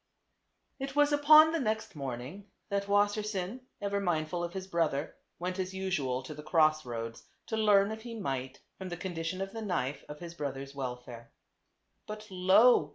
It 0.79 0.95
was 0.95 1.13
upon 1.13 1.51
the 1.51 1.59
next 1.59 1.95
morning 1.95 2.47
that 2.69 2.87
Wassersein, 2.87 3.21
TWO 3.21 3.49
BBOTHEBS. 3.49 3.69
305 3.81 3.83
ever 3.83 3.99
mindful 3.99 4.43
of 4.43 4.53
his 4.53 4.65
brother, 4.65 5.15
went 5.37 5.59
as 5.59 5.75
usual 5.75 6.23
to 6.23 6.33
the 6.33 6.41
cross 6.41 6.83
roads 6.83 7.25
to 7.45 7.55
learn 7.55 7.91
if 7.91 8.01
he 8.01 8.15
might, 8.15 8.61
from 8.79 8.89
the 8.89 8.97
condi 8.97 9.23
tion 9.23 9.41
of 9.41 9.53
the 9.53 9.61
knife, 9.61 10.03
of 10.09 10.17
his 10.17 10.33
brother's 10.33 10.73
welfare. 10.73 11.31
But 12.07 12.25
lo 12.31 12.89